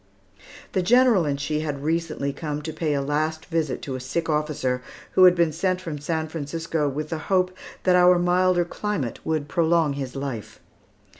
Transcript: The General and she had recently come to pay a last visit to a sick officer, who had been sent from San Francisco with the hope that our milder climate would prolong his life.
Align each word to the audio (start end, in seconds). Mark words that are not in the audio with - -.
The 0.71 0.81
General 0.81 1.25
and 1.25 1.39
she 1.39 1.59
had 1.59 1.83
recently 1.83 2.33
come 2.33 2.63
to 2.63 2.73
pay 2.73 2.95
a 2.95 3.03
last 3.03 3.45
visit 3.45 3.83
to 3.83 3.93
a 3.93 3.99
sick 3.99 4.29
officer, 4.31 4.81
who 5.11 5.25
had 5.25 5.35
been 5.35 5.51
sent 5.51 5.79
from 5.79 5.99
San 5.99 6.27
Francisco 6.27 6.89
with 6.89 7.09
the 7.09 7.19
hope 7.29 7.55
that 7.83 7.95
our 7.95 8.17
milder 8.17 8.65
climate 8.65 9.19
would 9.23 9.47
prolong 9.47 9.93
his 9.93 10.15
life. 10.15 10.59